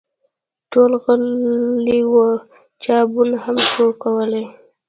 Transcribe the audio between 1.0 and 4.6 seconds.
غلي وه، چا بوڼ هم شو کولی!